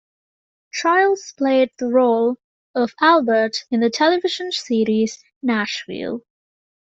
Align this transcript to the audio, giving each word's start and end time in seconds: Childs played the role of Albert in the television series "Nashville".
Childs 0.71 1.31
played 1.37 1.69
the 1.77 1.85
role 1.85 2.37
of 2.73 2.95
Albert 3.01 3.57
in 3.69 3.81
the 3.81 3.91
television 3.91 4.51
series 4.51 5.23
"Nashville". 5.43 6.21